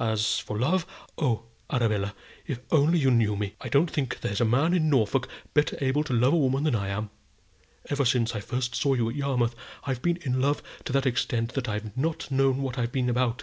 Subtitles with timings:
[0.00, 0.86] As for love;
[1.18, 2.14] oh, Arabella,
[2.46, 3.54] if you only knew me!
[3.60, 6.74] I don't think there's a man in Norfolk better able to love a woman than
[6.74, 7.10] I am.
[7.90, 9.54] Ever since I first saw you at Yarmouth,
[9.86, 13.42] I've been in love to that extent that I've not known what I've been about.